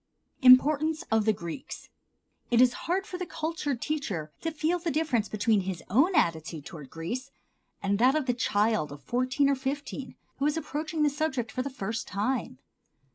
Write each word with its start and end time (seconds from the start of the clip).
Importance 0.41 1.03
of 1.11 1.25
the 1.25 1.31
Greeks. 1.31 1.89
It 2.49 2.59
is 2.59 2.73
hard 2.89 3.05
for 3.05 3.19
the 3.19 3.25
cultured 3.27 3.83
teacher 3.83 4.31
to 4.41 4.49
feel 4.49 4.79
the 4.79 4.89
difference 4.89 5.29
between 5.29 5.61
his 5.61 5.83
own 5.91 6.15
attitude 6.15 6.65
toward 6.65 6.89
Greece 6.89 7.29
and 7.83 7.99
that 7.99 8.15
of 8.15 8.25
the 8.25 8.33
child 8.33 8.91
of 8.91 9.03
fourteen 9.03 9.47
or 9.47 9.53
fifteen 9.53 10.15
who 10.39 10.47
is 10.47 10.57
approaching 10.57 11.03
the 11.03 11.09
subject 11.11 11.51
for 11.51 11.61
the 11.61 11.69
first 11.69 12.07
time. 12.07 12.57